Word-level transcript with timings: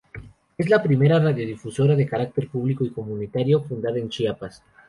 Es 0.57 0.67
la 0.67 0.81
primera 0.81 1.19
radiodifusora 1.19 1.95
de 1.95 2.07
carácter 2.07 2.47
público 2.49 2.83
y 2.83 2.89
comunitario 2.89 3.61
fundada 3.61 3.99
en 3.99 4.09
Chiapas. 4.09 4.63